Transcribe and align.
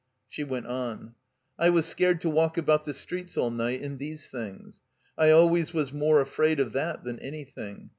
She 0.27 0.43
went 0.43 0.65
on. 0.65 1.13
"I 1.59 1.69
was 1.69 1.85
scared 1.85 2.21
to 2.21 2.29
walk 2.31 2.57
about 2.57 2.85
the 2.85 2.93
streets 2.95 3.37
all 3.37 3.51
night 3.51 3.81
in 3.81 3.99
these 3.99 4.27
things. 4.29 4.81
I 5.15 5.29
always 5.29 5.75
was 5.75 5.93
more 5.93 6.21
afraid 6.21 6.59
of 6.59 6.73
that 6.73 7.03
than 7.03 7.19
anything. 7.19 7.89